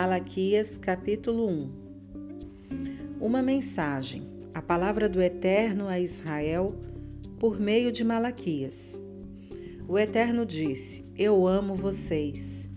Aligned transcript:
Malaquias 0.00 0.76
capítulo 0.76 1.48
1 1.48 1.72
Uma 3.20 3.42
mensagem, 3.42 4.22
a 4.54 4.62
palavra 4.62 5.08
do 5.08 5.20
Eterno 5.20 5.88
a 5.88 5.98
Israel 5.98 6.72
por 7.40 7.58
meio 7.58 7.90
de 7.90 8.04
Malaquias. 8.04 9.02
O 9.88 9.98
Eterno 9.98 10.46
disse: 10.46 11.04
Eu 11.18 11.48
amo 11.48 11.74
vocês. 11.74 12.70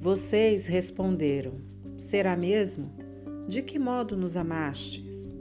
Vocês 0.00 0.66
responderam: 0.66 1.52
Será 1.96 2.36
mesmo? 2.36 2.90
De 3.46 3.62
que 3.62 3.78
modo 3.78 4.16
nos 4.16 4.36
amastes? 4.36 5.32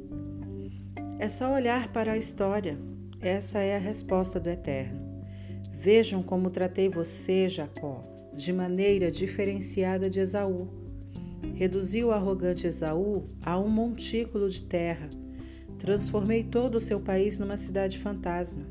É 1.17 1.27
só 1.27 1.51
olhar 1.51 1.91
para 1.91 2.11
a 2.11 2.17
história. 2.19 2.77
Essa 3.19 3.61
é 3.61 3.75
a 3.75 3.79
resposta 3.79 4.39
do 4.39 4.47
Eterno. 4.47 5.01
Vejam 5.71 6.21
como 6.21 6.51
tratei 6.51 6.87
você, 6.87 7.49
Jacó, 7.49 8.03
de 8.31 8.53
maneira 8.53 9.09
diferenciada 9.09 10.07
de 10.07 10.19
Esaú 10.19 10.84
Reduzi 11.53 12.03
o 12.03 12.11
arrogante 12.11 12.67
Esaú 12.67 13.27
a 13.41 13.57
um 13.57 13.69
montículo 13.69 14.49
de 14.49 14.63
terra. 14.63 15.09
Transformei 15.77 16.43
todo 16.43 16.75
o 16.75 16.81
seu 16.81 16.99
país 16.99 17.37
numa 17.37 17.57
cidade 17.57 17.99
fantasma. 17.99 18.65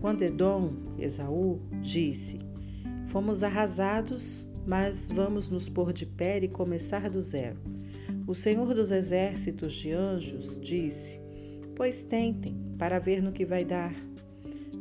Quando 0.00 0.22
Edom, 0.22 0.72
Esaú, 0.98 1.60
disse: 1.80 2.38
Fomos 3.08 3.42
arrasados, 3.42 4.48
mas 4.66 5.10
vamos 5.12 5.48
nos 5.48 5.68
pôr 5.68 5.92
de 5.92 6.06
pé 6.06 6.38
e 6.38 6.48
começar 6.48 7.10
do 7.10 7.20
zero. 7.20 7.60
O 8.26 8.34
Senhor 8.34 8.74
dos 8.74 8.90
Exércitos 8.90 9.74
de 9.74 9.92
Anjos 9.92 10.58
disse: 10.60 11.20
Pois 11.74 12.02
tentem, 12.02 12.56
para 12.78 12.98
ver 12.98 13.22
no 13.22 13.32
que 13.32 13.44
vai 13.44 13.64
dar. 13.64 13.94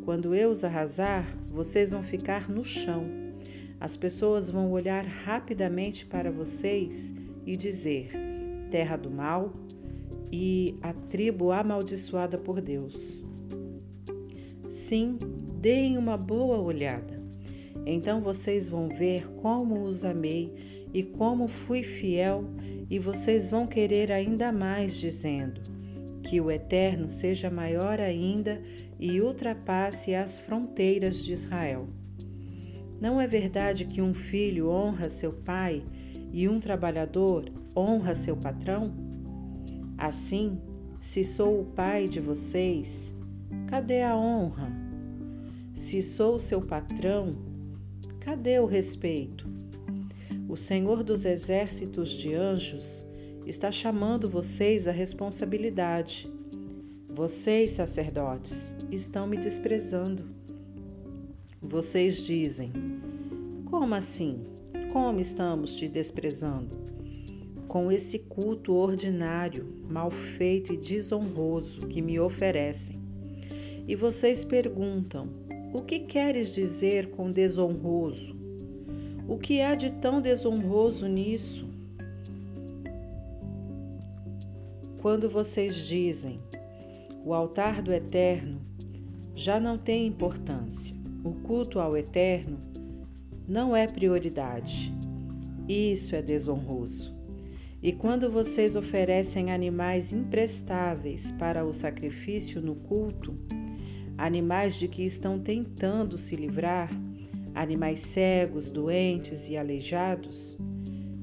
Quando 0.05 0.33
eu 0.33 0.49
os 0.49 0.63
arrasar, 0.63 1.25
vocês 1.47 1.91
vão 1.91 2.03
ficar 2.03 2.49
no 2.49 2.65
chão 2.65 3.20
as 3.81 3.97
pessoas 3.97 4.51
vão 4.51 4.71
olhar 4.71 5.03
rapidamente 5.03 6.05
para 6.05 6.31
vocês 6.31 7.15
e 7.43 7.57
dizer: 7.57 8.11
terra 8.69 8.95
do 8.95 9.09
mal 9.09 9.51
e 10.31 10.77
a 10.83 10.93
tribo 10.93 11.51
amaldiçoada 11.51 12.37
por 12.37 12.61
Deus. 12.61 13.25
Sim, 14.69 15.17
deem 15.59 15.97
uma 15.97 16.15
boa 16.15 16.59
olhada. 16.59 17.19
Então 17.83 18.21
vocês 18.21 18.69
vão 18.69 18.87
ver 18.87 19.27
como 19.41 19.83
os 19.83 20.05
amei 20.05 20.53
e 20.93 21.01
como 21.01 21.47
fui 21.47 21.81
fiel, 21.81 22.45
e 22.87 22.99
vocês 22.99 23.49
vão 23.49 23.65
querer 23.65 24.11
ainda 24.11 24.51
mais, 24.51 24.95
dizendo: 24.95 25.59
Que 26.21 26.39
o 26.39 26.51
Eterno 26.51 27.09
seja 27.09 27.49
maior 27.49 27.99
ainda 27.99 28.61
e 28.99 29.19
ultrapasse 29.19 30.13
as 30.13 30.39
fronteiras 30.39 31.25
de 31.25 31.31
Israel. 31.31 31.87
Não 33.01 33.19
é 33.19 33.25
verdade 33.25 33.85
que 33.85 33.99
um 33.99 34.13
filho 34.13 34.69
honra 34.69 35.09
seu 35.09 35.33
pai 35.33 35.83
e 36.31 36.47
um 36.47 36.59
trabalhador 36.59 37.51
honra 37.75 38.13
seu 38.13 38.37
patrão? 38.37 38.93
Assim, 39.97 40.61
se 40.99 41.23
sou 41.23 41.61
o 41.61 41.65
pai 41.65 42.07
de 42.07 42.19
vocês, 42.19 43.11
cadê 43.65 44.03
a 44.03 44.15
honra? 44.15 44.71
Se 45.73 45.99
sou 45.99 46.39
seu 46.39 46.61
patrão, 46.61 47.35
cadê 48.19 48.59
o 48.59 48.67
respeito? 48.67 49.47
O 50.47 50.55
Senhor 50.55 51.03
dos 51.03 51.25
exércitos 51.25 52.11
de 52.11 52.35
anjos 52.35 53.03
está 53.47 53.71
chamando 53.71 54.29
vocês 54.29 54.87
à 54.87 54.91
responsabilidade. 54.91 56.31
Vocês, 57.09 57.71
sacerdotes, 57.71 58.75
estão 58.91 59.25
me 59.25 59.37
desprezando. 59.37 60.30
Vocês 61.63 62.17
dizem: 62.17 62.71
Como 63.69 63.93
assim? 63.93 64.39
Como 64.91 65.19
estamos 65.19 65.75
te 65.75 65.87
desprezando? 65.87 66.75
Com 67.67 67.91
esse 67.91 68.17
culto 68.17 68.73
ordinário, 68.73 69.71
mal 69.87 70.09
feito 70.09 70.73
e 70.73 70.77
desonroso 70.77 71.85
que 71.85 72.01
me 72.01 72.19
oferecem. 72.19 72.99
E 73.87 73.95
vocês 73.95 74.43
perguntam: 74.43 75.29
O 75.71 75.83
que 75.83 75.99
queres 75.99 76.51
dizer 76.51 77.11
com 77.11 77.31
desonroso? 77.31 78.33
O 79.27 79.37
que 79.37 79.61
há 79.61 79.75
de 79.75 79.91
tão 79.91 80.19
desonroso 80.19 81.07
nisso? 81.07 81.69
Quando 84.99 85.29
vocês 85.29 85.85
dizem: 85.85 86.39
O 87.23 87.35
altar 87.35 87.83
do 87.83 87.93
Eterno 87.93 88.59
já 89.35 89.59
não 89.59 89.77
tem 89.77 90.07
importância 90.07 91.00
o 91.23 91.33
culto 91.33 91.79
ao 91.79 91.95
Eterno 91.95 92.59
não 93.47 93.75
é 93.75 93.85
prioridade. 93.85 94.91
Isso 95.67 96.15
é 96.15 96.21
desonroso. 96.21 97.13
E 97.81 97.91
quando 97.91 98.29
vocês 98.29 98.75
oferecem 98.75 99.51
animais 99.51 100.13
imprestáveis 100.13 101.31
para 101.31 101.65
o 101.65 101.71
sacrifício 101.71 102.61
no 102.61 102.75
culto, 102.75 103.37
animais 104.17 104.75
de 104.75 104.87
que 104.87 105.03
estão 105.03 105.39
tentando 105.39 106.17
se 106.17 106.35
livrar, 106.35 106.89
animais 107.53 107.99
cegos, 107.99 108.71
doentes 108.71 109.49
e 109.49 109.57
aleijados, 109.57 110.57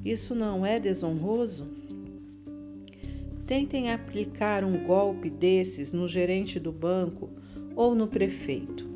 isso 0.04 0.34
não 0.34 0.64
é 0.64 0.78
desonroso? 0.78 1.66
Tentem 3.46 3.92
aplicar 3.92 4.62
um 4.62 4.84
golpe 4.84 5.30
desses 5.30 5.92
no 5.92 6.06
gerente 6.06 6.60
do 6.60 6.70
banco 6.70 7.30
ou 7.74 7.94
no 7.94 8.06
prefeito. 8.06 8.87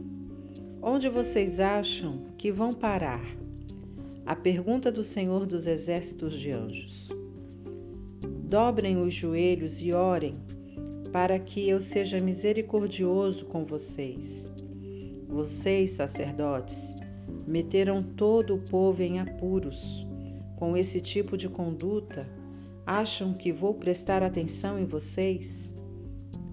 Onde 0.84 1.08
vocês 1.08 1.60
acham 1.60 2.22
que 2.36 2.50
vão 2.50 2.72
parar? 2.72 3.22
A 4.26 4.34
pergunta 4.34 4.90
do 4.90 5.04
Senhor 5.04 5.46
dos 5.46 5.68
Exércitos 5.68 6.32
de 6.32 6.50
Anjos. 6.50 7.08
Dobrem 8.42 9.00
os 9.00 9.14
joelhos 9.14 9.80
e 9.80 9.92
orem 9.92 10.34
para 11.12 11.38
que 11.38 11.68
eu 11.68 11.80
seja 11.80 12.18
misericordioso 12.18 13.46
com 13.46 13.64
vocês. 13.64 14.50
Vocês, 15.28 15.92
sacerdotes, 15.92 16.96
meteram 17.46 18.02
todo 18.02 18.56
o 18.56 18.62
povo 18.62 19.02
em 19.02 19.20
apuros. 19.20 20.04
Com 20.56 20.76
esse 20.76 21.00
tipo 21.00 21.36
de 21.36 21.48
conduta, 21.48 22.28
acham 22.84 23.32
que 23.32 23.52
vou 23.52 23.74
prestar 23.74 24.20
atenção 24.20 24.80
em 24.80 24.84
vocês? 24.84 25.76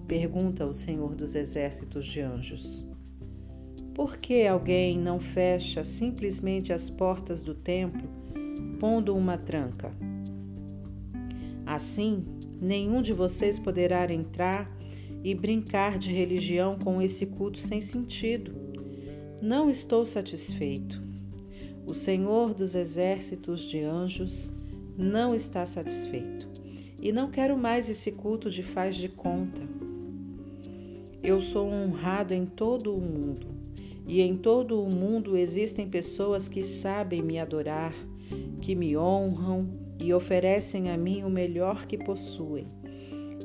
Pergunta 0.06 0.64
o 0.64 0.72
Senhor 0.72 1.16
dos 1.16 1.34
Exércitos 1.34 2.06
de 2.06 2.20
Anjos. 2.20 2.89
Por 4.00 4.16
que 4.16 4.46
alguém 4.46 4.98
não 4.98 5.20
fecha 5.20 5.84
simplesmente 5.84 6.72
as 6.72 6.88
portas 6.88 7.44
do 7.44 7.54
templo, 7.54 8.08
pondo 8.78 9.14
uma 9.14 9.36
tranca? 9.36 9.90
Assim, 11.66 12.24
nenhum 12.58 13.02
de 13.02 13.12
vocês 13.12 13.58
poderá 13.58 14.10
entrar 14.10 14.74
e 15.22 15.34
brincar 15.34 15.98
de 15.98 16.10
religião 16.10 16.78
com 16.78 17.02
esse 17.02 17.26
culto 17.26 17.58
sem 17.58 17.78
sentido. 17.82 18.54
Não 19.42 19.68
estou 19.68 20.06
satisfeito. 20.06 21.02
O 21.86 21.92
Senhor 21.92 22.54
dos 22.54 22.74
exércitos 22.74 23.60
de 23.60 23.80
anjos 23.80 24.50
não 24.96 25.34
está 25.34 25.66
satisfeito 25.66 26.48
e 27.02 27.12
não 27.12 27.30
quero 27.30 27.54
mais 27.54 27.90
esse 27.90 28.12
culto 28.12 28.48
de 28.48 28.62
faz 28.62 28.96
de 28.96 29.10
conta. 29.10 29.60
Eu 31.22 31.42
sou 31.42 31.68
honrado 31.68 32.32
em 32.32 32.46
todo 32.46 32.96
o 32.96 32.98
mundo 32.98 33.59
e 34.10 34.20
em 34.22 34.36
todo 34.36 34.82
o 34.82 34.92
mundo 34.92 35.36
existem 35.36 35.88
pessoas 35.88 36.48
que 36.48 36.64
sabem 36.64 37.22
me 37.22 37.38
adorar, 37.38 37.94
que 38.60 38.74
me 38.74 38.96
honram 38.96 39.68
e 40.00 40.12
oferecem 40.12 40.90
a 40.90 40.96
mim 40.96 41.22
o 41.22 41.30
melhor 41.30 41.86
que 41.86 41.96
possuem. 41.96 42.66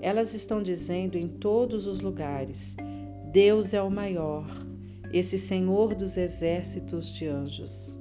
Elas 0.01 0.33
estão 0.33 0.63
dizendo 0.63 1.19
em 1.19 1.27
todos 1.27 1.85
os 1.85 1.99
lugares: 1.99 2.75
Deus 3.31 3.75
é 3.75 3.81
o 3.83 3.91
maior, 3.91 4.47
esse 5.13 5.37
Senhor 5.37 5.93
dos 5.93 6.17
exércitos 6.17 7.13
de 7.13 7.27
anjos. 7.27 7.99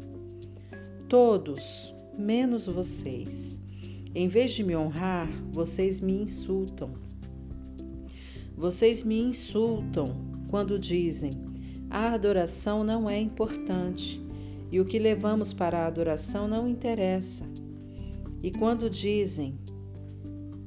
Todos, 1.07 1.95
menos 2.19 2.67
vocês. 2.67 3.61
Em 4.15 4.27
vez 4.27 4.53
de 4.53 4.65
me 4.65 4.75
honrar, 4.75 5.29
vocês 5.53 6.01
me 6.01 6.15
insultam. 6.15 6.95
Vocês 8.57 9.05
me 9.05 9.21
insultam 9.21 10.17
quando 10.49 10.79
dizem: 10.79 11.44
a 11.91 12.13
adoração 12.13 12.83
não 12.83 13.09
é 13.09 13.19
importante 13.21 14.21
e 14.71 14.81
o 14.81 14.85
que 14.85 14.99
levamos 14.99 15.53
para 15.53 15.81
a 15.81 15.87
adoração 15.87 16.49
não 16.49 16.69
interessa. 16.69 17.45
E 18.43 18.51
quando 18.51 18.91
dizem, 18.91 19.59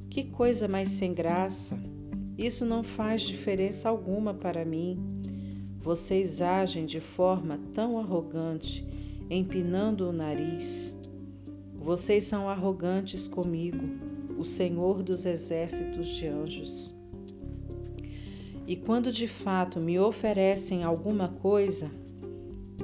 que 0.08 0.24
coisa 0.24 0.66
mais 0.66 0.88
sem 0.88 1.12
graça, 1.14 1.78
isso 2.36 2.64
não 2.64 2.82
faz 2.82 3.22
diferença 3.22 3.88
alguma 3.88 4.32
para 4.32 4.64
mim. 4.64 4.98
Vocês 5.80 6.40
agem 6.40 6.86
de 6.86 7.00
forma 7.00 7.60
tão 7.72 7.98
arrogante, 7.98 8.86
empinando 9.28 10.08
o 10.08 10.12
nariz. 10.12 10.96
Vocês 11.74 12.24
são 12.24 12.48
arrogantes 12.48 13.28
comigo, 13.28 13.84
o 14.38 14.44
Senhor 14.44 15.02
dos 15.02 15.24
exércitos 15.24 16.06
de 16.08 16.26
anjos. 16.26 16.97
E 18.68 18.76
quando 18.76 19.10
de 19.10 19.26
fato 19.26 19.80
me 19.80 19.98
oferecem 19.98 20.84
alguma 20.84 21.28
coisa, 21.28 21.90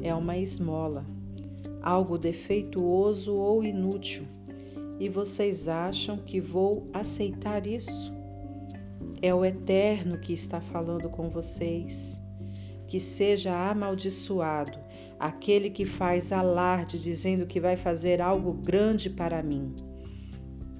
é 0.00 0.14
uma 0.14 0.34
esmola, 0.34 1.04
algo 1.82 2.16
defeituoso 2.16 3.34
ou 3.34 3.62
inútil. 3.62 4.24
e 4.98 5.10
vocês 5.10 5.68
acham 5.68 6.16
que 6.16 6.40
vou 6.40 6.88
aceitar 6.90 7.66
isso? 7.66 8.10
É 9.20 9.34
o 9.34 9.44
Eterno 9.44 10.18
que 10.18 10.32
está 10.32 10.58
falando 10.58 11.10
com 11.10 11.28
vocês. 11.28 12.18
Que 12.88 12.98
seja 12.98 13.70
amaldiçoado 13.70 14.78
aquele 15.20 15.68
que 15.68 15.84
faz 15.84 16.32
alarde 16.32 16.98
dizendo 16.98 17.46
que 17.46 17.60
vai 17.60 17.76
fazer 17.76 18.22
algo 18.22 18.54
grande 18.54 19.10
para 19.10 19.42
mim. 19.42 19.74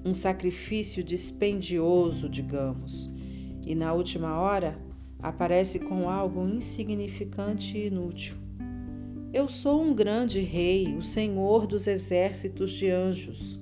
Um 0.03 0.15
sacrifício 0.15 1.03
dispendioso, 1.03 2.27
digamos, 2.27 3.11
e 3.67 3.75
na 3.75 3.93
última 3.93 4.39
hora 4.39 4.84
aparece 5.21 5.79
com 5.79 6.09
algo 6.09 6.47
insignificante 6.47 7.77
e 7.77 7.87
inútil. 7.87 8.35
Eu 9.33 9.49
sou 9.49 9.81
um 9.81 9.93
grande 9.93 10.39
rei, 10.39 10.95
o 10.95 11.03
Senhor 11.03 11.67
dos 11.67 11.87
exércitos 11.87 12.71
de 12.71 12.89
anjos, 12.89 13.59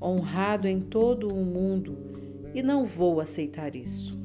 honrado 0.00 0.68
em 0.68 0.80
todo 0.80 1.26
o 1.26 1.44
mundo, 1.44 1.98
e 2.54 2.62
não 2.62 2.84
vou 2.84 3.20
aceitar 3.20 3.74
isso. 3.74 4.16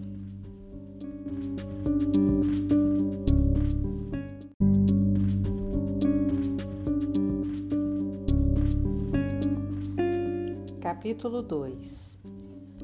Capítulo 10.80 11.42
2 11.42 12.22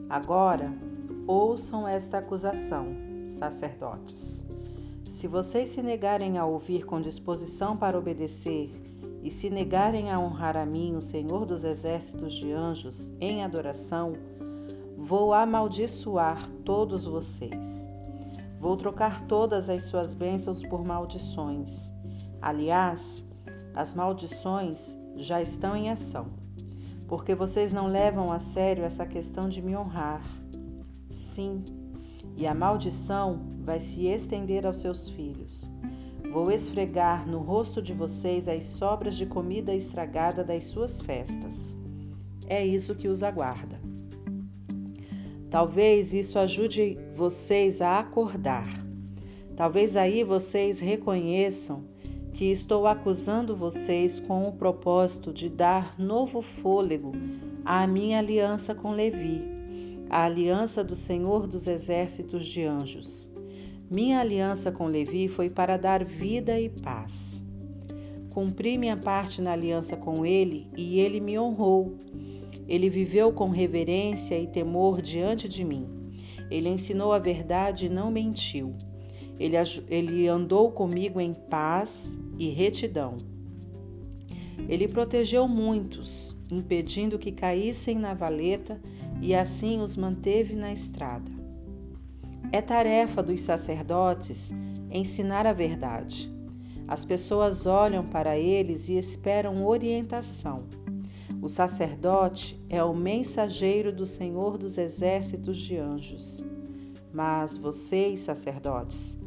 Agora 0.09 0.73
ouçam 1.27 1.87
esta 1.87 2.17
acusação, 2.17 3.06
sacerdotes. 3.29 4.45
Se 5.09 5.27
vocês 5.27 5.69
se 5.69 5.81
negarem 5.81 6.37
a 6.37 6.45
ouvir 6.45 6.85
com 6.85 7.01
disposição 7.01 7.75
para 7.75 7.97
obedecer, 7.97 8.71
e 9.23 9.31
se 9.31 9.49
negarem 9.49 10.11
a 10.11 10.19
honrar 10.19 10.55
a 10.55 10.65
mim, 10.65 10.95
o 10.95 11.01
Senhor 11.01 11.45
dos 11.45 11.63
exércitos 11.63 12.33
de 12.33 12.51
anjos, 12.51 13.11
em 13.19 13.43
adoração, 13.43 14.13
vou 14.97 15.33
amaldiçoar 15.33 16.49
todos 16.63 17.05
vocês. 17.05 17.89
Vou 18.59 18.77
trocar 18.77 19.27
todas 19.27 19.69
as 19.69 19.83
suas 19.83 20.13
bênçãos 20.13 20.63
por 20.63 20.85
maldições. 20.85 21.91
Aliás, 22.41 23.27
as 23.73 23.93
maldições 23.93 24.97
já 25.15 25.41
estão 25.41 25.75
em 25.75 25.89
ação 25.89 26.47
porque 27.07 27.33
vocês 27.33 27.71
não 27.71 27.87
levam 27.87 28.31
a 28.31 28.39
sério 28.39 28.83
essa 28.83 29.05
questão 29.05 29.47
de 29.47 29.61
me 29.61 29.75
honrar. 29.75 30.21
Sim, 31.09 31.63
e 32.37 32.45
a 32.45 32.53
maldição 32.53 33.41
vai 33.63 33.81
se 33.81 34.05
estender 34.05 34.65
aos 34.65 34.77
seus 34.77 35.09
filhos. 35.09 35.69
Vou 36.31 36.51
esfregar 36.51 37.27
no 37.27 37.39
rosto 37.39 37.81
de 37.81 37.93
vocês 37.93 38.47
as 38.47 38.63
sobras 38.63 39.15
de 39.15 39.25
comida 39.25 39.73
estragada 39.73 40.43
das 40.43 40.65
suas 40.65 41.01
festas. 41.01 41.75
É 42.47 42.65
isso 42.65 42.95
que 42.95 43.07
os 43.07 43.23
aguarda. 43.23 43.81
Talvez 45.49 46.13
isso 46.13 46.37
ajude 46.37 46.97
vocês 47.15 47.81
a 47.81 47.99
acordar. 47.99 48.67
Talvez 49.55 49.95
aí 49.95 50.23
vocês 50.23 50.79
reconheçam 50.79 51.85
que 52.33 52.45
estou 52.45 52.85
acusando 52.85 53.55
vocês 53.55 54.19
com 54.19 54.43
o 54.43 54.51
propósito 54.51 55.33
de 55.33 55.49
dar 55.49 55.97
novo 55.97 56.41
fôlego 56.41 57.13
à 57.65 57.87
minha 57.87 58.19
aliança 58.19 58.75
com 58.75 58.91
Levi, 58.91 59.56
a 60.09 60.23
aliança 60.23 60.83
do 60.83 60.95
Senhor 60.95 61.47
dos 61.47 61.67
exércitos 61.67 62.45
de 62.45 62.63
anjos. 62.63 63.31
Minha 63.89 64.19
aliança 64.19 64.71
com 64.71 64.85
Levi 64.85 65.27
foi 65.27 65.49
para 65.49 65.77
dar 65.77 66.03
vida 66.03 66.59
e 66.59 66.69
paz. 66.69 67.43
Cumpri 68.29 68.77
minha 68.77 68.97
parte 68.97 69.41
na 69.41 69.53
aliança 69.53 69.97
com 69.97 70.25
ele 70.25 70.67
e 70.75 70.99
ele 70.99 71.19
me 71.19 71.39
honrou. 71.39 71.97
Ele 72.67 72.89
viveu 72.89 73.31
com 73.31 73.49
reverência 73.49 74.37
e 74.39 74.47
temor 74.47 75.01
diante 75.01 75.47
de 75.47 75.63
mim. 75.63 75.87
Ele 76.51 76.69
ensinou 76.69 77.13
a 77.13 77.19
verdade 77.19 77.87
e 77.87 77.89
não 77.89 78.11
mentiu. 78.11 78.75
Ele, 79.39 79.55
ele 79.89 80.27
andou 80.27 80.71
comigo 80.71 81.19
em 81.19 81.33
paz 81.33 82.17
e 82.37 82.49
retidão. 82.49 83.15
Ele 84.67 84.87
protegeu 84.87 85.47
muitos, 85.47 86.35
impedindo 86.51 87.17
que 87.17 87.31
caíssem 87.31 87.97
na 87.97 88.13
valeta 88.13 88.81
e 89.21 89.35
assim 89.35 89.81
os 89.81 89.95
manteve 89.95 90.55
na 90.55 90.71
estrada. 90.71 91.31
É 92.51 92.61
tarefa 92.61 93.21
dos 93.21 93.41
sacerdotes 93.41 94.53
ensinar 94.91 95.45
a 95.45 95.53
verdade. 95.53 96.31
As 96.87 97.03
pessoas 97.03 97.65
olham 97.65 98.05
para 98.05 98.37
eles 98.37 98.87
e 98.87 98.97
esperam 98.97 99.65
orientação. 99.65 100.63
O 101.41 101.49
sacerdote 101.49 102.59
é 102.69 102.83
o 102.83 102.95
mensageiro 102.95 103.91
do 103.91 104.05
Senhor 104.05 104.57
dos 104.57 104.77
exércitos 104.77 105.57
de 105.57 105.77
anjos. 105.77 106.45
Mas 107.13 107.57
vocês, 107.57 108.21
sacerdotes, 108.21 109.17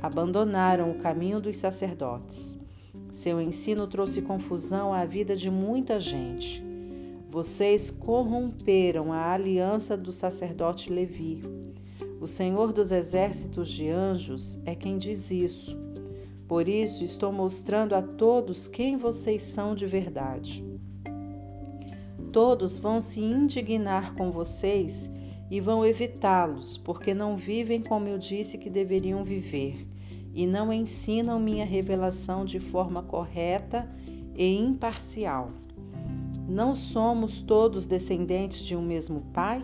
abandonaram 0.00 0.90
o 0.90 0.98
caminho 0.98 1.40
dos 1.40 1.56
sacerdotes. 1.56 2.58
Seu 3.10 3.40
ensino 3.40 3.86
trouxe 3.86 4.22
confusão 4.22 4.92
à 4.92 5.04
vida 5.04 5.36
de 5.36 5.50
muita 5.50 6.00
gente. 6.00 6.69
Vocês 7.30 7.92
corromperam 7.92 9.12
a 9.12 9.32
aliança 9.32 9.96
do 9.96 10.10
sacerdote 10.10 10.92
Levi. 10.92 11.44
O 12.20 12.26
Senhor 12.26 12.72
dos 12.72 12.90
exércitos 12.90 13.70
de 13.70 13.88
anjos 13.88 14.60
é 14.66 14.74
quem 14.74 14.98
diz 14.98 15.30
isso. 15.30 15.78
Por 16.48 16.68
isso 16.68 17.04
estou 17.04 17.30
mostrando 17.30 17.94
a 17.94 18.02
todos 18.02 18.66
quem 18.66 18.96
vocês 18.96 19.44
são 19.44 19.76
de 19.76 19.86
verdade. 19.86 20.64
Todos 22.32 22.76
vão 22.76 23.00
se 23.00 23.20
indignar 23.20 24.16
com 24.16 24.32
vocês 24.32 25.08
e 25.48 25.60
vão 25.60 25.86
evitá-los, 25.86 26.76
porque 26.78 27.14
não 27.14 27.36
vivem 27.36 27.80
como 27.80 28.08
eu 28.08 28.18
disse 28.18 28.58
que 28.58 28.68
deveriam 28.68 29.22
viver 29.22 29.86
e 30.34 30.48
não 30.48 30.72
ensinam 30.72 31.38
minha 31.38 31.64
revelação 31.64 32.44
de 32.44 32.58
forma 32.58 33.04
correta 33.04 33.88
e 34.34 34.52
imparcial. 34.56 35.52
Não 36.50 36.74
somos 36.74 37.42
todos 37.42 37.86
descendentes 37.86 38.64
de 38.64 38.74
um 38.74 38.82
mesmo 38.82 39.20
Pai? 39.32 39.62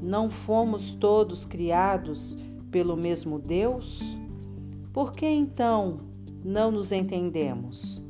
Não 0.00 0.30
fomos 0.30 0.92
todos 0.92 1.44
criados 1.44 2.38
pelo 2.70 2.96
mesmo 2.96 3.38
Deus? 3.38 4.00
Por 4.94 5.12
que 5.12 5.26
então 5.26 6.00
não 6.42 6.70
nos 6.70 6.90
entendemos? 6.90 8.02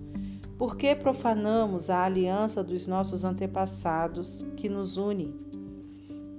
Por 0.57 0.77
que 0.77 0.95
profanamos 0.95 1.91
a 1.91 2.05
aliança 2.05 2.62
dos 2.62 2.87
nossos 2.87 3.25
antepassados 3.25 4.47
que 4.57 4.69
nos 4.69 4.97
une? 4.97 5.35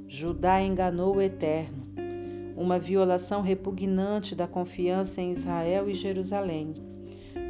Judá 0.08 0.62
enganou 0.62 1.18
o 1.18 1.22
Eterno 1.22 1.84
uma 2.56 2.80
violação 2.80 3.42
repugnante 3.42 4.36
da 4.36 4.48
confiança 4.48 5.22
em 5.22 5.32
Israel 5.32 5.90
e 5.90 5.94
Jerusalém. 5.94 6.74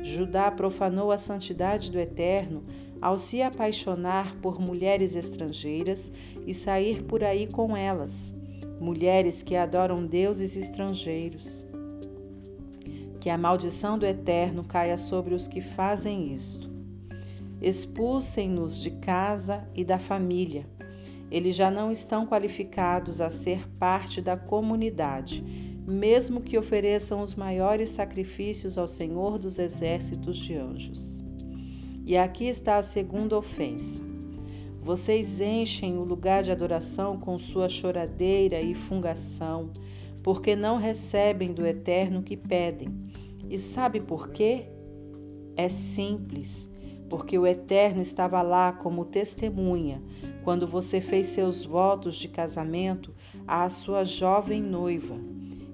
Judá 0.04 0.50
profanou 0.50 1.12
a 1.12 1.18
santidade 1.18 1.92
do 1.92 2.00
Eterno 2.00 2.64
ao 3.02 3.18
se 3.18 3.42
apaixonar 3.42 4.36
por 4.42 4.60
mulheres 4.60 5.16
estrangeiras 5.16 6.12
e 6.46 6.54
sair 6.54 7.04
por 7.04 7.24
aí 7.24 7.48
com 7.48 7.76
elas, 7.76 8.34
mulheres 8.80 9.42
que 9.42 9.56
adoram 9.56 10.06
deuses 10.06 10.56
estrangeiros. 10.56 11.68
Que 13.20 13.30
a 13.30 13.38
maldição 13.38 13.98
do 13.98 14.06
Eterno 14.06 14.64
caia 14.64 14.98
sobre 14.98 15.34
os 15.34 15.48
que 15.48 15.62
fazem 15.62 16.34
isto. 16.34 16.70
Expulsem-nos 17.62 18.80
de 18.80 18.92
casa 18.92 19.68
e 19.76 19.84
da 19.84 20.00
família 20.00 20.66
eles 21.32 21.56
já 21.56 21.70
não 21.70 21.92
estão 21.92 22.26
qualificados 22.26 23.22
a 23.22 23.30
ser 23.30 23.68
parte 23.78 24.22
da 24.22 24.36
comunidade, 24.36 25.44
mesmo 25.88 26.42
que 26.42 26.58
ofereçam 26.58 27.22
os 27.22 27.36
maiores 27.36 27.90
sacrifícios 27.90 28.78
ao 28.78 28.88
Senhor 28.88 29.38
dos 29.38 29.60
exércitos 29.60 30.38
de 30.38 30.56
anjos. 30.56 31.29
E 32.10 32.18
aqui 32.18 32.46
está 32.46 32.78
a 32.78 32.82
segunda 32.82 33.38
ofensa. 33.38 34.02
Vocês 34.82 35.40
enchem 35.40 35.96
o 35.96 36.04
lugar 36.04 36.42
de 36.42 36.50
adoração 36.50 37.20
com 37.20 37.38
sua 37.38 37.70
choradeira 37.70 38.60
e 38.60 38.74
fungação, 38.74 39.70
porque 40.24 40.56
não 40.56 40.78
recebem 40.78 41.54
do 41.54 41.68
Eterno 41.68 42.24
que 42.24 42.36
pedem. 42.36 42.90
E 43.48 43.60
sabe 43.60 44.02
por 44.02 44.30
quê? 44.30 44.66
É 45.56 45.70
simples 45.70 46.68
porque 47.08 47.38
o 47.38 47.46
Eterno 47.46 48.02
estava 48.02 48.42
lá 48.42 48.72
como 48.72 49.06
testemunha 49.06 50.02
quando 50.44 50.66
você 50.66 51.00
fez 51.00 51.28
seus 51.28 51.64
votos 51.64 52.16
de 52.16 52.28
casamento 52.28 53.14
à 53.48 53.70
sua 53.70 54.04
jovem 54.04 54.64
noiva. 54.64 55.16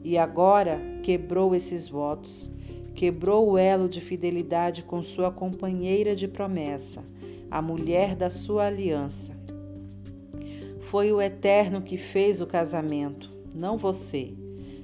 E 0.03 0.17
agora 0.17 0.81
quebrou 1.01 1.55
esses 1.55 1.87
votos, 1.87 2.53
quebrou 2.95 3.51
o 3.51 3.57
elo 3.57 3.89
de 3.89 3.99
fidelidade 3.99 4.81
com 4.83 5.03
sua 5.03 5.29
companheira 5.29 6.15
de 6.15 6.27
promessa, 6.27 7.03
a 7.51 7.61
mulher 7.61 8.15
da 8.15 8.29
sua 8.29 8.67
aliança. 8.67 9.37
Foi 10.89 11.11
o 11.11 11.21
Eterno 11.21 11.81
que 11.81 11.97
fez 11.97 12.39
o 12.39 12.47
casamento, 12.47 13.29
não 13.53 13.77
você. 13.77 14.33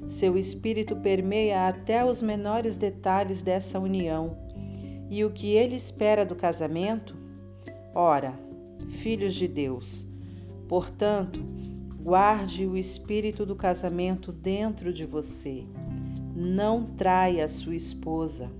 Seu 0.10 0.38
espírito 0.38 0.96
permeia 0.98 1.70
até 1.70 2.03
os 2.03 2.22
menores 2.22 2.75
detalhes 2.75 3.41
dessa 3.41 3.80
união 3.80 4.38
e 5.10 5.24
o 5.24 5.32
que 5.32 5.53
ele 5.53 5.75
espera 5.75 6.25
do 6.25 6.36
casamento? 6.36 7.15
Ora, 7.96 8.38
filhos 9.01 9.34
de 9.34 9.48
Deus. 9.48 10.08
Portanto, 10.68 11.41
guarde 12.01 12.65
o 12.65 12.75
espírito 12.75 13.46
do 13.46 13.56
casamento 13.56 14.32
dentro 14.32 14.94
de 14.94 15.06
você. 15.06 15.63
Não 16.43 16.83
traia 16.83 17.48
sua 17.48 17.75
esposa. 17.75 18.51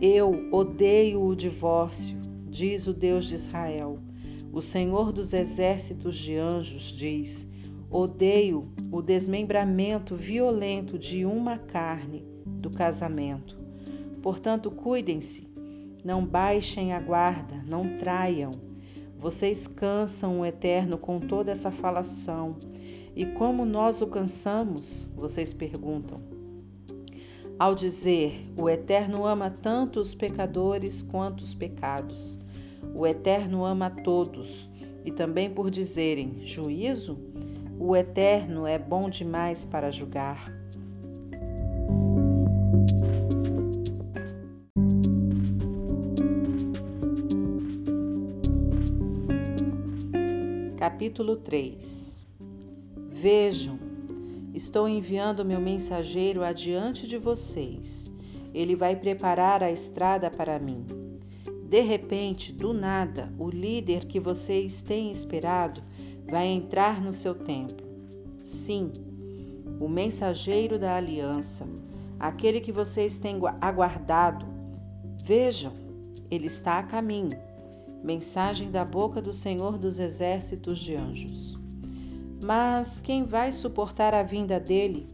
Eu 0.00 0.48
odeio 0.50 1.22
o 1.22 1.36
divórcio, 1.36 2.18
diz 2.48 2.88
o 2.88 2.92
Deus 2.92 3.26
de 3.26 3.36
Israel. 3.36 4.00
O 4.52 4.60
Senhor 4.60 5.12
dos 5.12 5.32
exércitos 5.32 6.16
de 6.16 6.34
anjos 6.36 6.90
diz: 6.90 7.48
Odeio 7.88 8.68
o 8.90 9.00
desmembramento 9.00 10.16
violento 10.16 10.98
de 10.98 11.24
uma 11.24 11.56
carne 11.56 12.26
do 12.44 12.68
casamento. 12.68 13.56
Portanto, 14.20 14.68
cuidem-se, 14.68 15.46
não 16.04 16.26
baixem 16.26 16.92
a 16.92 16.98
guarda, 16.98 17.62
não 17.64 17.96
traiam. 17.96 18.50
Vocês 19.16 19.68
cansam 19.68 20.40
o 20.40 20.44
eterno 20.44 20.98
com 20.98 21.20
toda 21.20 21.52
essa 21.52 21.70
falação. 21.70 22.56
E 23.14 23.24
como 23.24 23.64
nós 23.64 24.02
o 24.02 24.08
cansamos? 24.08 25.08
Vocês 25.14 25.52
perguntam. 25.52 26.33
Ao 27.64 27.74
dizer, 27.74 28.52
o 28.58 28.68
eterno 28.68 29.24
ama 29.24 29.48
tanto 29.48 29.98
os 29.98 30.14
pecadores 30.14 31.00
quanto 31.02 31.40
os 31.40 31.54
pecados. 31.54 32.38
O 32.94 33.06
eterno 33.06 33.64
ama 33.64 33.88
todos. 33.88 34.68
E 35.02 35.10
também 35.10 35.48
por 35.48 35.70
dizerem 35.70 36.44
juízo, 36.44 37.18
o 37.80 37.96
Eterno 37.96 38.66
é 38.66 38.78
bom 38.78 39.08
demais 39.08 39.64
para 39.64 39.90
julgar. 39.90 40.52
Capítulo 50.76 51.36
3 51.36 52.26
Vejam, 53.10 53.83
estou 54.54 54.88
enviando 54.88 55.44
meu 55.44 55.60
mensageiro 55.60 56.44
adiante 56.44 57.08
de 57.08 57.18
vocês. 57.18 58.10
Ele 58.54 58.76
vai 58.76 58.94
preparar 58.94 59.64
a 59.64 59.70
estrada 59.70 60.30
para 60.30 60.60
mim. 60.60 60.86
De 61.68 61.80
repente, 61.80 62.52
do 62.52 62.72
nada, 62.72 63.32
o 63.36 63.50
líder 63.50 64.04
que 64.04 64.20
vocês 64.20 64.80
têm 64.80 65.10
esperado 65.10 65.82
vai 66.30 66.46
entrar 66.46 67.02
no 67.02 67.12
seu 67.12 67.34
templo. 67.34 67.84
Sim, 68.44 68.92
o 69.80 69.88
mensageiro 69.88 70.78
da 70.78 70.94
aliança, 70.94 71.66
aquele 72.20 72.60
que 72.60 72.70
vocês 72.70 73.18
têm 73.18 73.40
aguardado. 73.60 74.46
Vejam, 75.24 75.72
ele 76.30 76.46
está 76.46 76.78
a 76.78 76.84
caminho. 76.84 77.36
Mensagem 78.04 78.70
da 78.70 78.84
boca 78.84 79.20
do 79.20 79.32
Senhor 79.32 79.78
dos 79.78 79.98
exércitos 79.98 80.78
de 80.78 80.94
anjos. 80.94 81.63
Mas 82.44 82.98
quem 82.98 83.24
vai 83.24 83.50
suportar 83.52 84.12
a 84.12 84.22
vinda 84.22 84.60
dele? 84.60 85.06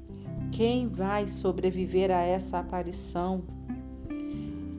Quem 0.50 0.88
vai 0.88 1.28
sobreviver 1.28 2.10
a 2.10 2.22
essa 2.22 2.58
aparição? 2.58 3.44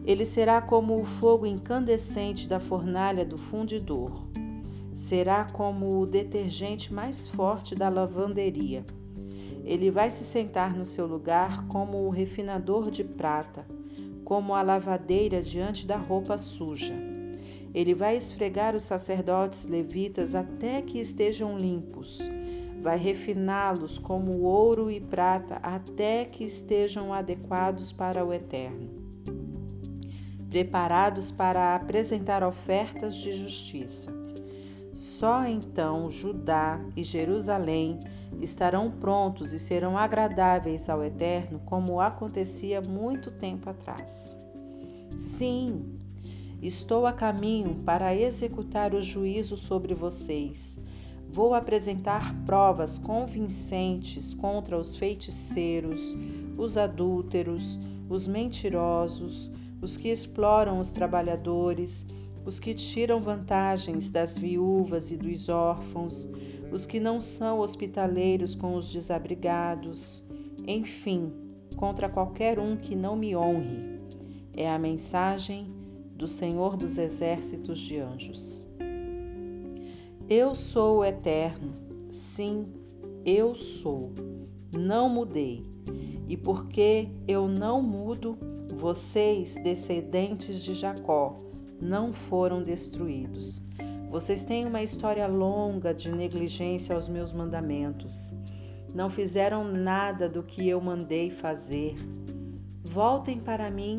Ele 0.06 0.26
será 0.26 0.62
como 0.62 1.00
o 1.00 1.06
fogo 1.06 1.46
incandescente 1.46 2.50
da 2.50 2.60
fornalha 2.60 3.24
do 3.24 3.38
fundidor 3.38 4.30
será 4.94 5.46
como 5.46 6.00
o 6.00 6.06
detergente 6.06 6.94
mais 6.94 7.28
forte 7.28 7.74
da 7.74 7.90
lavanderia. 7.90 8.86
Ele 9.64 9.90
vai 9.90 10.12
se 10.12 10.24
sentar 10.24 10.76
no 10.76 10.86
seu 10.86 11.08
lugar 11.08 11.66
como 11.68 12.06
o 12.06 12.10
refinador 12.10 12.92
de 12.92 13.04
prata, 13.04 13.66
como 14.24 14.54
a 14.54 14.62
lavadeira 14.62 15.42
diante 15.42 15.88
da 15.88 15.98
roupa 15.98 16.38
suja. 16.38 16.94
Ele 17.74 17.94
vai 17.94 18.16
esfregar 18.16 18.76
os 18.76 18.84
sacerdotes 18.84 19.66
levitas 19.66 20.36
até 20.36 20.82
que 20.82 21.00
estejam 21.00 21.58
limpos. 21.58 22.20
Vai 22.82 22.98
refiná-los 22.98 24.00
como 24.00 24.42
ouro 24.42 24.90
e 24.90 25.00
prata 25.00 25.56
até 25.62 26.26
que 26.26 26.44
estejam 26.44 27.14
adequados 27.14 27.92
para 27.92 28.26
o 28.26 28.34
eterno. 28.34 28.90
Preparados 30.50 31.32
para 31.32 31.76
apresentar 31.76 32.44
ofertas 32.44 33.16
de 33.16 33.32
justiça. 33.32 34.12
Só 34.92 35.46
então 35.46 36.10
Judá 36.10 36.82
e 36.98 37.04
Jerusalém 37.04 38.00
estarão 38.42 38.90
prontos 38.90 39.54
e 39.54 39.60
serão 39.60 39.98
agradáveis 39.98 40.90
ao 40.90 41.04
Eterno, 41.04 41.60
como 41.66 42.00
acontecia 42.00 42.82
muito 42.82 43.32
tempo 43.32 43.70
atrás. 43.70 44.38
Sim, 45.16 45.98
estou 46.62 47.06
a 47.06 47.14
caminho 47.14 47.76
para 47.86 48.16
executar 48.16 48.94
o 48.94 49.02
juízo 49.02 49.58
sobre 49.58 49.94
vocês. 49.94 50.84
Vou 51.32 51.54
apresentar 51.54 52.36
provas 52.46 52.98
convincentes 52.98 54.34
contra 54.34 54.78
os 54.78 54.96
feiticeiros, 54.96 56.18
os 56.58 56.78
adúlteros, 56.78 57.80
os 58.10 58.28
mentirosos, 58.28 59.52
os 59.82 59.96
que 59.96 60.10
exploram 60.10 60.80
os 60.80 60.92
trabalhadores 60.92 62.06
os 62.46 62.60
que 62.60 62.74
tiram 62.74 63.22
vantagens 63.22 64.10
das 64.10 64.38
viúvas 64.38 65.12
e 65.12 65.18
dos 65.18 65.50
órfãos, 65.50 66.28
os 66.72 66.86
que 66.86 67.00
não 67.00 67.22
são 67.22 67.60
hospitaleiros 67.60 68.56
com 68.56 68.76
os 68.76 68.90
desabrigados, 68.90 70.24
enfim, 70.68 71.34
contra 71.76 72.10
qualquer 72.10 72.60
um 72.60 72.76
que 72.76 72.96
não 72.96 73.16
me 73.16 73.36
honre. 73.36 74.00
É 74.56 74.70
a 74.70 74.80
mensagem 74.80 75.72
do 76.16 76.28
Senhor 76.28 76.76
dos 76.76 76.98
Exércitos 76.98 77.80
de 77.80 78.00
Anjos. 78.00 78.64
Eu 80.34 80.56
sou 80.56 81.00
o 81.00 81.04
Eterno, 81.04 81.74
sim, 82.10 82.66
eu 83.26 83.54
sou, 83.54 84.14
não 84.74 85.10
mudei. 85.10 85.62
E 86.26 86.38
porque 86.38 87.10
eu 87.28 87.50
não 87.50 87.82
mudo, 87.82 88.38
vocês, 88.74 89.56
descendentes 89.56 90.64
de 90.64 90.74
Jacó, 90.74 91.38
não 91.82 92.14
foram 92.14 92.64
destruídos. 92.64 93.62
Vocês 94.10 94.46
têm 94.46 94.64
uma 94.64 94.82
história 94.82 95.28
longa 95.28 95.94
de 95.94 96.10
negligência 96.10 96.96
aos 96.96 97.10
meus 97.10 97.34
mandamentos. 97.34 98.34
Não 98.96 99.10
fizeram 99.10 99.66
nada 99.66 100.30
do 100.30 100.44
que 100.44 100.66
eu 100.66 100.80
mandei 100.80 101.30
fazer. 101.30 101.98
Voltem 102.86 103.38
para 103.38 103.70
mim 103.70 103.98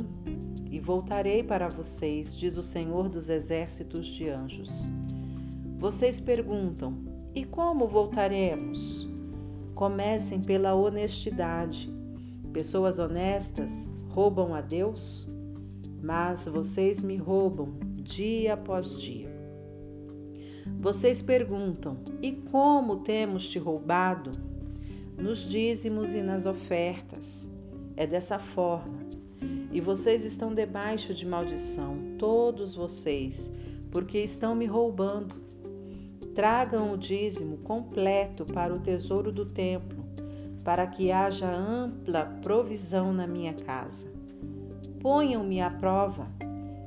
e 0.70 0.80
voltarei 0.80 1.42
para 1.42 1.68
vocês, 1.68 2.34
diz 2.34 2.56
o 2.56 2.62
Senhor 2.62 3.10
dos 3.10 3.28
exércitos 3.28 4.06
de 4.06 4.30
anjos. 4.30 4.90
Vocês 5.82 6.20
perguntam: 6.20 6.94
e 7.34 7.44
como 7.44 7.88
voltaremos? 7.88 9.06
Comecem 9.74 10.40
pela 10.40 10.74
honestidade. 10.74 11.92
Pessoas 12.52 12.98
honestas 12.98 13.90
roubam 14.08 14.54
a 14.54 14.60
Deus? 14.60 15.26
mas 16.02 16.46
vocês 16.46 17.02
me 17.02 17.16
roubam 17.16 17.74
dia 17.94 18.54
após 18.54 19.00
dia. 19.00 19.30
Vocês 20.80 21.22
perguntam: 21.22 21.98
e 22.20 22.32
como 22.32 22.98
temos 22.98 23.48
te 23.48 23.58
roubado? 23.58 24.30
Nos 25.16 25.48
dízimos 25.48 26.14
e 26.14 26.22
nas 26.22 26.46
ofertas. 26.46 27.46
É 27.96 28.06
dessa 28.06 28.38
forma. 28.38 29.00
E 29.70 29.80
vocês 29.80 30.24
estão 30.24 30.54
debaixo 30.54 31.14
de 31.14 31.26
maldição, 31.26 31.96
todos 32.18 32.74
vocês, 32.74 33.52
porque 33.90 34.18
estão 34.18 34.54
me 34.54 34.66
roubando. 34.66 35.51
Tragam 36.34 36.94
o 36.94 36.96
dízimo 36.96 37.58
completo 37.58 38.46
para 38.46 38.74
o 38.74 38.78
tesouro 38.78 39.30
do 39.30 39.44
templo, 39.44 40.02
para 40.64 40.86
que 40.86 41.12
haja 41.12 41.50
ampla 41.50 42.24
provisão 42.42 43.12
na 43.12 43.26
minha 43.26 43.52
casa. 43.52 44.10
Ponham-me 44.98 45.60
à 45.60 45.68
prova 45.68 46.26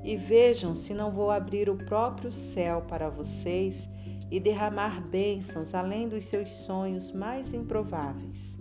e 0.04 0.18
vejam 0.18 0.74
se 0.74 0.96
não 0.96 1.12
vou 1.12 1.30
abrir 1.30 1.70
o 1.70 1.78
próprio 1.78 2.32
céu 2.32 2.82
para 2.88 3.08
vocês 3.08 3.88
e 4.32 4.40
derramar 4.40 5.00
bênçãos 5.08 5.76
além 5.76 6.10
dos 6.10 6.26
seus 6.26 6.50
sonhos 6.50 7.12
mais 7.12 7.54
improváveis. 7.54 8.58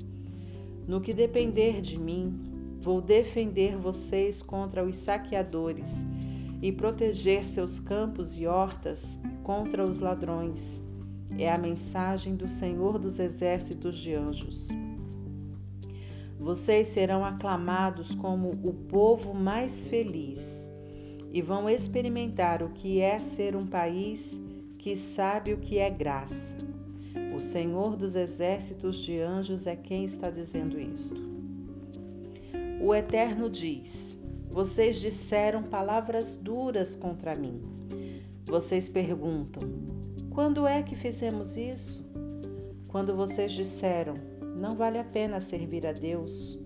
No 0.87 1.01
que 1.01 1.15
depender 1.15 1.81
de 1.81 1.99
mim, 1.99 2.77
vou 2.83 3.01
defender 3.01 3.75
vocês 3.75 4.43
contra 4.43 4.85
os 4.85 4.97
saqueadores 4.97 6.07
e 6.65 6.73
proteger 6.73 7.45
seus 7.45 7.79
campos 7.79 8.41
e 8.41 8.47
hortas 8.47 9.21
contra 9.43 9.85
os 9.85 10.01
ladrões. 10.01 10.83
É 11.37 11.53
a 11.53 11.59
mensagem 11.59 12.37
do 12.37 12.49
Senhor 12.49 12.99
dos 12.99 13.19
Exércitos 13.19 13.99
de 13.99 14.15
Anjos. 14.15 14.69
Vocês 16.41 16.89
serão 16.89 17.23
aclamados 17.23 18.15
como 18.15 18.49
o 18.49 18.73
povo 18.89 19.35
mais 19.35 19.85
feliz 19.85 20.73
e 21.35 21.43
vão 21.43 21.69
experimentar 21.69 22.63
o 22.63 22.71
que 22.71 22.99
é 22.99 23.19
ser 23.19 23.55
um 23.55 23.67
país 23.67 24.41
que 24.79 24.97
sabe 24.97 25.53
o 25.53 25.59
que 25.59 25.77
é 25.77 25.91
graça. 25.91 26.57
O 27.37 27.41
Senhor 27.41 27.95
dos 27.95 28.17
exércitos 28.17 29.03
de 29.03 29.21
anjos 29.21 29.67
é 29.67 29.77
quem 29.77 30.05
está 30.05 30.31
dizendo 30.31 30.81
isto. 30.81 31.21
O 32.81 32.95
Eterno 32.95 33.51
diz: 33.51 34.14
Vocês 34.55 35.01
disseram 35.01 35.65
palavras 35.65 36.37
duras 36.37 36.95
contra 36.95 37.35
mim. 37.35 37.61
Vocês 38.47 38.89
perguntam: 38.89 39.69
Quando 40.31 40.65
é 40.65 40.81
que 40.81 40.95
fizemos 40.95 41.57
isso? 41.57 42.09
Quando 42.87 43.17
vocês 43.17 43.51
disseram: 43.51 44.15
Não 44.57 44.71
vale 44.77 44.97
a 44.97 45.03
pena 45.03 45.41
servir 45.41 45.85
a 45.85 45.91
Deus. 45.91 46.57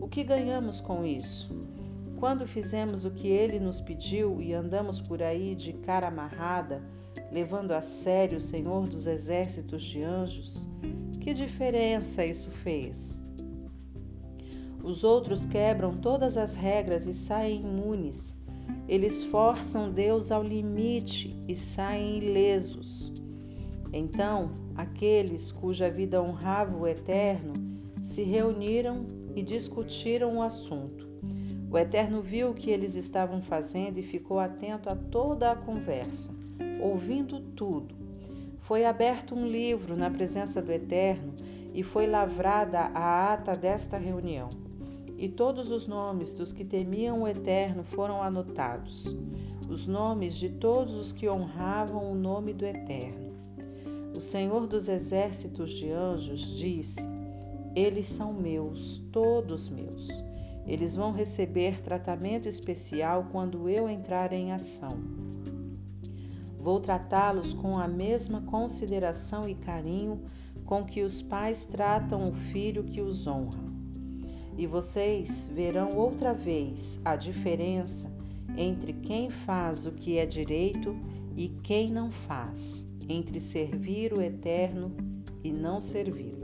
O 0.00 0.08
que 0.08 0.24
ganhamos 0.24 0.80
com 0.80 1.06
isso? 1.06 1.56
Quando 2.16 2.44
fizemos 2.44 3.04
o 3.04 3.12
que 3.12 3.28
ele 3.28 3.60
nos 3.60 3.80
pediu 3.80 4.42
e 4.42 4.52
andamos 4.52 5.00
por 5.00 5.22
aí 5.22 5.54
de 5.54 5.74
cara 5.74 6.08
amarrada, 6.08 6.82
levando 7.30 7.70
a 7.70 7.80
sério 7.80 8.38
o 8.38 8.40
Senhor 8.40 8.88
dos 8.88 9.06
exércitos 9.06 9.84
de 9.84 10.02
anjos, 10.02 10.68
que 11.20 11.32
diferença 11.32 12.24
isso 12.24 12.50
fez? 12.50 13.27
Os 14.88 15.04
outros 15.04 15.44
quebram 15.44 15.98
todas 15.98 16.38
as 16.38 16.54
regras 16.54 17.06
e 17.06 17.12
saem 17.12 17.60
imunes. 17.60 18.34
Eles 18.88 19.22
forçam 19.22 19.90
Deus 19.90 20.32
ao 20.32 20.42
limite 20.42 21.38
e 21.46 21.54
saem 21.54 22.16
ilesos. 22.16 23.12
Então, 23.92 24.50
aqueles 24.74 25.52
cuja 25.52 25.90
vida 25.90 26.22
honrava 26.22 26.74
o 26.74 26.86
Eterno 26.86 27.52
se 28.02 28.22
reuniram 28.22 29.04
e 29.36 29.42
discutiram 29.42 30.38
o 30.38 30.42
assunto. 30.42 31.06
O 31.70 31.76
Eterno 31.76 32.22
viu 32.22 32.48
o 32.48 32.54
que 32.54 32.70
eles 32.70 32.94
estavam 32.94 33.42
fazendo 33.42 33.98
e 33.98 34.02
ficou 34.02 34.38
atento 34.38 34.88
a 34.88 34.96
toda 34.96 35.50
a 35.50 35.56
conversa, 35.56 36.34
ouvindo 36.80 37.40
tudo. 37.40 37.94
Foi 38.60 38.86
aberto 38.86 39.34
um 39.34 39.46
livro 39.46 39.94
na 39.94 40.08
presença 40.08 40.62
do 40.62 40.72
Eterno 40.72 41.34
e 41.74 41.82
foi 41.82 42.06
lavrada 42.06 42.90
a 42.94 43.34
ata 43.34 43.54
desta 43.54 43.98
reunião. 43.98 44.48
E 45.18 45.28
todos 45.28 45.72
os 45.72 45.88
nomes 45.88 46.32
dos 46.32 46.52
que 46.52 46.64
temiam 46.64 47.22
o 47.22 47.26
Eterno 47.26 47.82
foram 47.82 48.22
anotados, 48.22 49.16
os 49.68 49.84
nomes 49.84 50.36
de 50.36 50.48
todos 50.48 50.94
os 50.94 51.10
que 51.10 51.28
honravam 51.28 52.12
o 52.12 52.14
nome 52.14 52.52
do 52.52 52.64
Eterno. 52.64 53.32
O 54.16 54.20
Senhor 54.20 54.68
dos 54.68 54.86
exércitos 54.86 55.72
de 55.72 55.90
anjos 55.90 56.56
disse: 56.56 57.00
Eles 57.74 58.06
são 58.06 58.32
meus, 58.32 58.98
todos 59.10 59.68
meus. 59.68 60.08
Eles 60.64 60.94
vão 60.94 61.10
receber 61.10 61.82
tratamento 61.82 62.48
especial 62.48 63.26
quando 63.32 63.68
eu 63.68 63.88
entrar 63.88 64.32
em 64.32 64.52
ação. 64.52 64.96
Vou 66.60 66.78
tratá-los 66.78 67.54
com 67.54 67.76
a 67.76 67.88
mesma 67.88 68.42
consideração 68.42 69.48
e 69.48 69.56
carinho 69.56 70.22
com 70.64 70.84
que 70.84 71.02
os 71.02 71.20
pais 71.20 71.64
tratam 71.64 72.24
o 72.28 72.32
filho 72.32 72.84
que 72.84 73.00
os 73.00 73.26
honra. 73.26 73.77
E 74.58 74.66
vocês 74.66 75.48
verão 75.54 75.90
outra 75.96 76.34
vez 76.34 77.00
a 77.04 77.14
diferença 77.14 78.12
entre 78.56 78.92
quem 78.92 79.30
faz 79.30 79.86
o 79.86 79.92
que 79.92 80.18
é 80.18 80.26
direito 80.26 80.96
e 81.36 81.48
quem 81.62 81.88
não 81.88 82.10
faz 82.10 82.84
entre 83.08 83.38
servir 83.38 84.12
o 84.12 84.20
Eterno 84.20 84.90
e 85.44 85.52
não 85.52 85.80
servi-lo. 85.80 86.38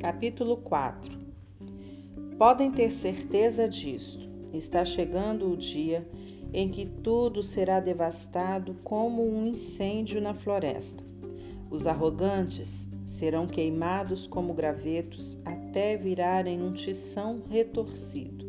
Capítulo 0.00 0.56
4 0.56 1.16
Podem 2.36 2.72
ter 2.72 2.90
certeza 2.90 3.68
disto. 3.68 4.26
Está 4.52 4.84
chegando 4.84 5.52
o 5.52 5.56
dia 5.56 6.06
em 6.52 6.68
que 6.68 6.86
tudo 6.86 7.42
será 7.42 7.80
devastado 7.80 8.74
como 8.84 9.22
um 9.22 9.46
incêndio 9.46 10.20
na 10.20 10.34
floresta. 10.34 11.02
Os 11.70 11.86
arrogantes 11.86 12.88
serão 13.04 13.46
queimados 13.46 14.26
como 14.26 14.54
gravetos 14.54 15.38
até 15.44 15.96
virarem 15.96 16.62
um 16.62 16.72
tição 16.72 17.42
retorcido. 17.48 18.46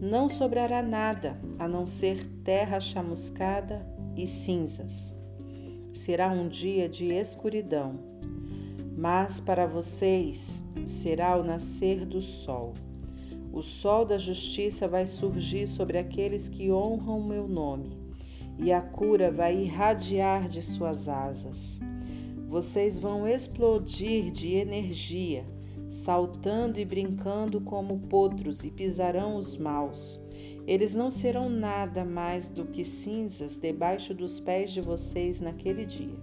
Não 0.00 0.28
sobrará 0.28 0.82
nada 0.82 1.40
a 1.58 1.66
não 1.66 1.86
ser 1.86 2.26
terra 2.42 2.80
chamuscada 2.80 3.86
e 4.16 4.26
cinzas. 4.26 5.16
Será 5.92 6.30
um 6.30 6.48
dia 6.48 6.88
de 6.88 7.14
escuridão, 7.14 7.98
mas 8.96 9.40
para 9.40 9.66
vocês 9.66 10.62
será 10.84 11.36
o 11.38 11.44
nascer 11.44 12.04
do 12.04 12.20
sol. 12.20 12.74
O 13.54 13.62
sol 13.62 14.04
da 14.04 14.18
justiça 14.18 14.88
vai 14.88 15.06
surgir 15.06 15.68
sobre 15.68 15.96
aqueles 15.96 16.48
que 16.48 16.72
honram 16.72 17.20
o 17.20 17.28
meu 17.28 17.46
nome, 17.46 17.96
e 18.58 18.72
a 18.72 18.82
cura 18.82 19.30
vai 19.30 19.56
irradiar 19.56 20.48
de 20.48 20.60
suas 20.60 21.08
asas. 21.08 21.78
Vocês 22.48 22.98
vão 22.98 23.28
explodir 23.28 24.32
de 24.32 24.54
energia, 24.54 25.44
saltando 25.88 26.80
e 26.80 26.84
brincando 26.84 27.60
como 27.60 28.00
potros 28.08 28.64
e 28.64 28.72
pisarão 28.72 29.36
os 29.36 29.56
maus. 29.56 30.20
Eles 30.66 30.92
não 30.92 31.08
serão 31.08 31.48
nada 31.48 32.04
mais 32.04 32.48
do 32.48 32.64
que 32.64 32.82
cinzas 32.82 33.56
debaixo 33.56 34.12
dos 34.12 34.40
pés 34.40 34.72
de 34.72 34.80
vocês 34.80 35.40
naquele 35.40 35.86
dia. 35.86 36.18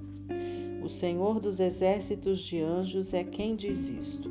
O 0.84 0.90
Senhor 0.90 1.40
dos 1.40 1.62
exércitos 1.62 2.40
de 2.40 2.60
anjos 2.60 3.14
é 3.14 3.24
quem 3.24 3.56
diz 3.56 3.90
isto. 3.90 4.30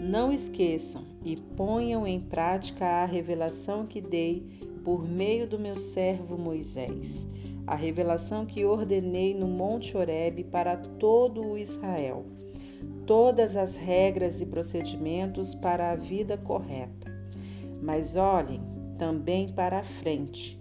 Não 0.00 0.32
esqueçam 0.32 1.12
e 1.24 1.36
ponham 1.36 2.06
em 2.06 2.20
prática 2.20 2.84
a 2.84 3.04
revelação 3.04 3.86
que 3.86 4.00
dei 4.00 4.46
por 4.84 5.08
meio 5.08 5.46
do 5.46 5.58
meu 5.58 5.74
servo 5.74 6.36
Moisés 6.36 7.26
a 7.66 7.74
revelação 7.74 8.44
que 8.44 8.64
ordenei 8.64 9.34
no 9.34 9.46
Monte 9.46 9.96
Horebe 9.96 10.44
para 10.44 10.76
todo 10.76 11.42
o 11.42 11.58
Israel, 11.58 12.26
todas 13.06 13.56
as 13.56 13.74
regras 13.74 14.40
e 14.40 14.46
procedimentos 14.46 15.54
para 15.54 15.90
a 15.90 15.96
vida 15.96 16.36
correta. 16.36 17.12
Mas 17.82 18.16
olhem 18.16 18.60
também 18.98 19.48
para 19.48 19.78
a 19.78 19.84
frente. 19.84 20.60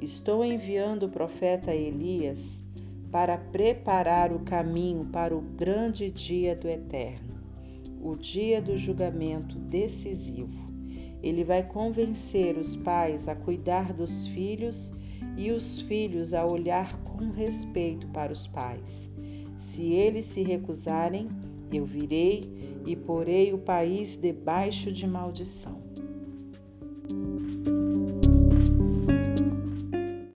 Estou 0.00 0.44
enviando 0.44 1.04
o 1.06 1.08
profeta 1.08 1.74
Elias 1.74 2.64
para 3.10 3.36
preparar 3.36 4.32
o 4.32 4.40
caminho 4.40 5.06
para 5.06 5.36
o 5.36 5.40
grande 5.40 6.10
dia 6.10 6.54
do 6.54 6.68
Eterno, 6.68 7.33
o 8.04 8.14
dia 8.14 8.60
do 8.60 8.76
julgamento 8.76 9.58
decisivo. 9.58 10.62
Ele 11.22 11.42
vai 11.42 11.62
convencer 11.62 12.58
os 12.58 12.76
pais 12.76 13.28
a 13.28 13.34
cuidar 13.34 13.94
dos 13.94 14.26
filhos 14.26 14.92
e 15.38 15.50
os 15.50 15.80
filhos 15.80 16.34
a 16.34 16.46
olhar 16.46 17.02
com 17.02 17.30
respeito 17.30 18.06
para 18.08 18.30
os 18.30 18.46
pais. 18.46 19.10
Se 19.56 19.92
eles 19.92 20.26
se 20.26 20.42
recusarem, 20.42 21.28
eu 21.72 21.86
virei 21.86 22.82
e 22.84 22.94
porei 22.94 23.54
o 23.54 23.58
país 23.58 24.16
debaixo 24.20 24.92
de 24.92 25.06
maldição. 25.06 25.83